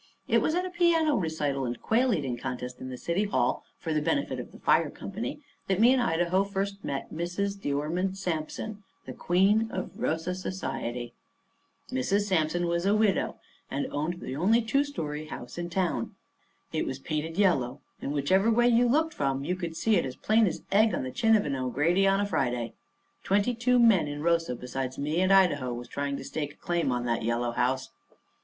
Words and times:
It 0.27 0.39
was 0.41 0.55
at 0.55 0.65
a 0.65 0.71
piano 0.71 1.15
recital 1.15 1.63
and 1.63 1.79
quail 1.79 2.11
eating 2.11 2.35
contest 2.35 2.81
in 2.81 2.89
the 2.89 2.97
city 2.97 3.25
hall, 3.25 3.63
for 3.77 3.93
the 3.93 4.01
benefit 4.01 4.39
of 4.39 4.51
the 4.51 4.57
fire 4.57 4.89
company, 4.89 5.43
that 5.67 5.79
me 5.79 5.93
and 5.93 6.01
Idaho 6.01 6.43
first 6.43 6.83
met 6.83 7.13
Mrs. 7.13 7.61
De 7.61 7.71
Ormond 7.71 8.17
Sampson, 8.17 8.81
the 9.05 9.13
queen 9.13 9.69
of 9.69 9.91
Rosa 9.95 10.33
society. 10.33 11.13
Mrs. 11.91 12.21
Sampson 12.21 12.65
was 12.65 12.87
a 12.87 12.95
widow, 12.95 13.35
and 13.69 13.85
owned 13.91 14.21
the 14.21 14.35
only 14.35 14.63
two 14.63 14.83
story 14.83 15.25
house 15.27 15.59
in 15.59 15.69
town. 15.69 16.15
It 16.73 16.87
was 16.87 16.97
painted 16.97 17.37
yellow, 17.37 17.79
and 18.01 18.11
whichever 18.11 18.49
way 18.49 18.69
you 18.69 18.89
looked 18.89 19.13
from 19.13 19.43
you 19.43 19.55
could 19.55 19.75
see 19.77 19.97
it 19.97 20.05
as 20.07 20.15
plain 20.15 20.47
as 20.47 20.63
egg 20.71 20.95
on 20.95 21.03
the 21.03 21.11
chin 21.11 21.35
of 21.35 21.45
an 21.45 21.55
O'Grady 21.55 22.07
on 22.07 22.19
a 22.19 22.25
Friday. 22.25 22.73
Twenty 23.23 23.53
two 23.53 23.77
men 23.77 24.07
in 24.07 24.23
Rosa 24.23 24.55
besides 24.55 24.97
me 24.97 25.21
and 25.21 25.31
Idaho 25.31 25.71
was 25.71 25.87
trying 25.87 26.17
to 26.17 26.23
stake 26.23 26.53
a 26.53 26.57
claim 26.57 26.91
on 26.91 27.05
that 27.05 27.21
yellow 27.21 27.51
house. 27.51 27.91